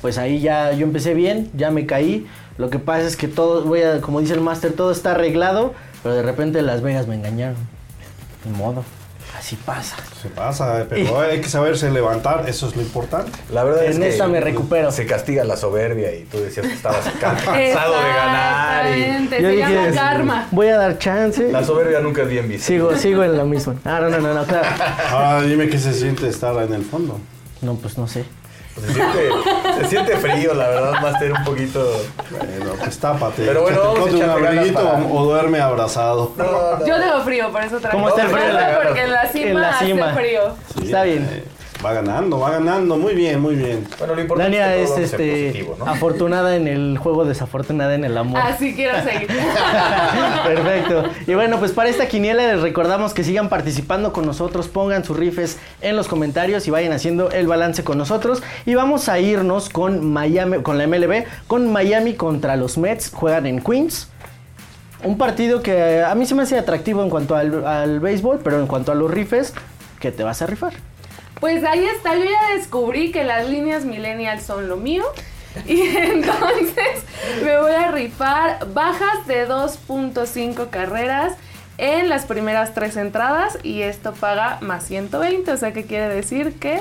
[0.00, 2.26] Pues ahí ya yo empecé bien, ya me caí.
[2.58, 5.74] Lo que pasa es que todo, voy a, como dice el máster, todo está arreglado,
[6.02, 7.56] pero de repente Las Vegas me engañaron.
[8.44, 8.84] Ni modo,
[9.42, 9.96] así pasa.
[10.22, 13.32] Se pasa, pero hay que saberse levantar, eso es lo importante.
[13.52, 14.92] La verdad es En que esta me recupero.
[14.92, 17.52] se castiga la soberbia y tú decías que estabas cansado
[18.00, 18.86] de ganar.
[18.86, 20.48] Y Exactamente, Yo se dije, llama karma.
[20.52, 21.50] Voy a dar chance.
[21.50, 22.68] la soberbia nunca es bien vista.
[22.68, 23.74] Sigo, sigo en la misma.
[23.84, 24.68] Ah, no, no, no, no, claro.
[25.10, 27.18] Ahora dime qué se siente estar en el fondo.
[27.62, 28.24] No, pues no sé.
[28.80, 29.28] Se, siente,
[29.80, 32.00] se siente frío, la verdad, Master, un poquito.
[32.30, 33.44] Bueno, pues tápate.
[33.46, 36.32] Pero bueno, vamos a un abriguito para- o duerme abrazado.
[36.36, 36.44] No,
[36.78, 36.86] no.
[36.86, 37.98] Yo tengo frío, por eso traigo.
[37.98, 38.44] ¿Cómo está el frío?
[38.82, 40.06] Porque en la cima, En la cima.
[40.10, 40.40] hace frío.
[40.78, 41.28] Sí, Está bien.
[41.30, 41.44] eh,
[41.84, 42.96] Va ganando, va ganando.
[42.96, 43.86] Muy bien, muy bien.
[43.98, 45.86] Bueno, lo importante Dania es es que todo vamos a ser este positivo, ¿no?
[45.86, 48.40] afortunada en el juego, desafortunada en el amor.
[48.40, 49.28] Así quiero seguir.
[50.44, 51.04] Perfecto.
[51.26, 55.16] Y bueno, pues para esta quiniela les recordamos que sigan participando con nosotros, pongan sus
[55.16, 58.42] rifes en los comentarios y vayan haciendo el balance con nosotros.
[58.64, 63.46] Y vamos a irnos con Miami, con la MLB, con Miami contra los Mets, juegan
[63.46, 64.08] en Queens.
[65.02, 68.60] Un partido que a mí se me hace atractivo en cuanto al, al béisbol, pero
[68.60, 69.52] en cuanto a los rifes,
[69.98, 70.74] ¿qué te vas a rifar?
[71.42, 75.02] Pues ahí está, yo ya descubrí que las líneas millennials son lo mío.
[75.66, 77.02] Y entonces
[77.42, 81.32] me voy a rifar bajas de 2.5 carreras
[81.78, 85.50] en las primeras tres entradas y esto paga más 120.
[85.50, 86.80] O sea que quiere decir que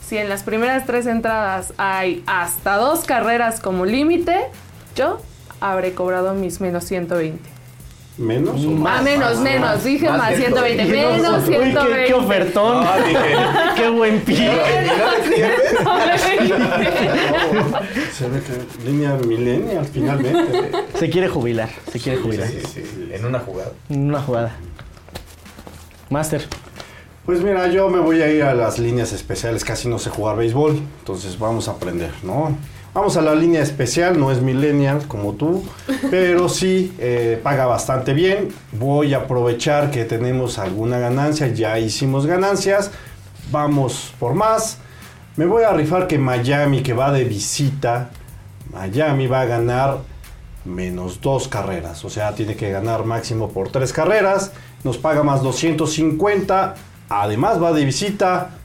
[0.00, 4.46] si en las primeras tres entradas hay hasta dos carreras como límite,
[4.94, 5.20] yo
[5.58, 7.57] habré cobrado mis menos 120.
[8.18, 9.02] ¿Menos o Ah, más?
[9.04, 9.84] menos, menos.
[9.84, 10.84] Dije más más 120.
[10.86, 11.22] 120.
[11.22, 12.04] Menos Uy, qué, 120.
[12.06, 12.84] qué ofertón.
[12.84, 13.20] Ah, dije.
[13.76, 14.50] qué buen pie.
[18.12, 20.70] Se ve que línea millennial finalmente.
[20.98, 22.48] Se quiere jubilar, se quiere jubilar.
[22.48, 23.72] Sí, sí, en una jugada.
[23.88, 24.52] Una jugada.
[26.10, 26.46] Master.
[27.26, 30.36] Pues mira, yo me voy a ir a las líneas especiales, casi no sé jugar
[30.36, 32.56] béisbol, entonces vamos a aprender, ¿no?
[32.98, 35.62] Vamos a la línea especial, no es millennial como tú,
[36.10, 38.48] pero sí eh, paga bastante bien.
[38.72, 42.90] Voy a aprovechar que tenemos alguna ganancia, ya hicimos ganancias,
[43.52, 44.78] vamos por más.
[45.36, 48.10] Me voy a rifar que Miami, que va de visita,
[48.72, 49.98] Miami va a ganar
[50.64, 52.04] menos dos carreras.
[52.04, 54.50] O sea, tiene que ganar máximo por tres carreras.
[54.82, 56.74] Nos paga más 250.
[57.08, 58.58] Además va de visita.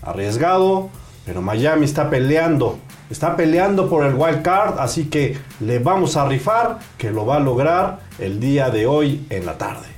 [0.00, 0.90] Arriesgado.
[1.26, 2.78] Pero Miami está peleando.
[3.10, 4.78] Está peleando por el wild card.
[4.78, 9.26] Así que le vamos a rifar que lo va a lograr el día de hoy
[9.30, 9.88] en la tarde.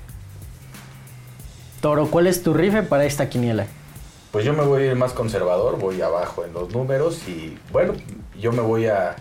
[1.83, 3.67] Toro, ¿cuál es tu rife para esta quiniela?
[4.31, 7.93] Pues yo me voy a ir más conservador, voy abajo en los números y bueno,
[8.41, 9.17] yo me voy a,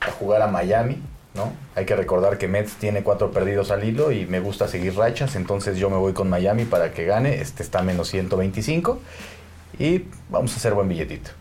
[0.00, 1.02] a jugar a Miami,
[1.34, 1.52] ¿no?
[1.74, 5.36] Hay que recordar que Mets tiene cuatro perdidos al hilo y me gusta seguir rachas,
[5.36, 8.98] entonces yo me voy con Miami para que gane, este está menos 125
[9.78, 11.32] y vamos a hacer buen billetito.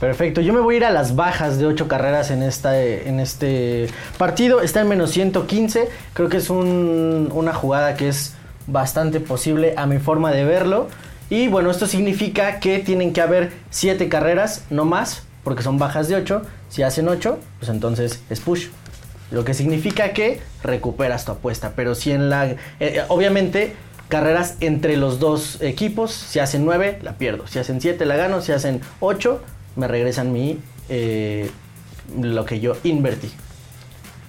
[0.00, 3.18] Perfecto, yo me voy a ir a las bajas de 8 carreras en, esta, en
[3.18, 4.60] este partido.
[4.60, 5.88] Está en menos 115.
[6.12, 8.34] Creo que es un- una jugada que es
[8.68, 10.86] bastante posible a mi forma de verlo.
[11.30, 16.06] Y bueno, esto significa que tienen que haber 7 carreras, no más, porque son bajas
[16.08, 16.42] de 8.
[16.68, 18.68] Si hacen 8, pues entonces es push.
[19.32, 21.72] Lo que significa que recuperas tu apuesta.
[21.74, 22.54] Pero si en la...
[22.78, 23.74] eh, obviamente,
[24.08, 26.12] carreras entre los dos equipos.
[26.12, 27.48] Si hacen 9, la pierdo.
[27.48, 28.40] Si hacen 7, la gano.
[28.40, 29.42] Si hacen 8,
[29.78, 30.60] me regresan mi...
[30.88, 31.50] eh,
[32.20, 33.30] lo que yo invertí.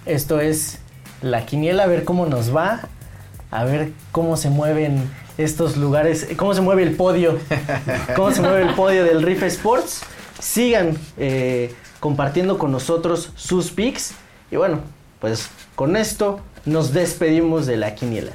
[0.06, 0.80] Esto es
[1.22, 1.84] la quiniela.
[1.84, 2.82] A ver cómo nos va.
[3.52, 6.28] A ver cómo se mueven estos lugares.
[6.38, 7.40] Cómo se mueve el podio.
[8.16, 10.02] Cómo se mueve el podio del Riff Sports.
[10.40, 14.14] Sigan eh, compartiendo con nosotros sus picks.
[14.52, 14.82] Y bueno,
[15.20, 18.34] pues con esto nos despedimos de la quiniela.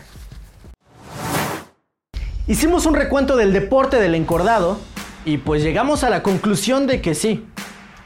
[2.47, 4.79] Hicimos un recuento del deporte del encordado
[5.25, 7.47] y pues llegamos a la conclusión de que sí,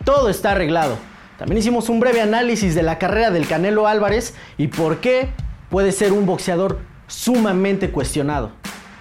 [0.04, 0.96] todo está arreglado.
[1.38, 5.30] También hicimos un breve análisis de la carrera del Canelo Álvarez y por qué
[5.70, 8.52] puede ser un boxeador sumamente cuestionado.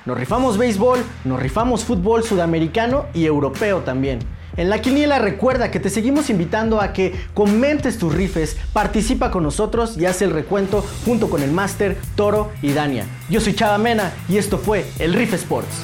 [0.05, 4.19] Nos rifamos béisbol, nos rifamos fútbol sudamericano y europeo también.
[4.55, 9.43] En la quiniela recuerda que te seguimos invitando a que comentes tus rifes, participa con
[9.43, 13.05] nosotros y haz el recuento junto con el máster, Toro y Dania.
[13.29, 15.83] Yo soy Chava Mena y esto fue el Riff Sports.